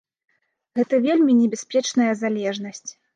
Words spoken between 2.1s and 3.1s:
залежнасць.